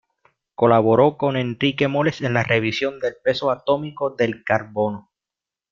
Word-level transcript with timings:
Colaboró 0.55 1.15
con 1.15 1.37
Enrique 1.37 1.87
Moles 1.87 2.21
en 2.21 2.33
la 2.33 2.41
revisión 2.41 2.99
del 2.99 3.17
peso 3.23 3.51
atómico 3.51 4.09
del 4.09 4.43
carbono. 4.43 5.11